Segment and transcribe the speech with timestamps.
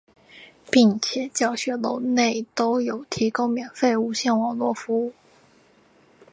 [0.71, 5.13] 并且教学楼内都有提供免费无线网络服务。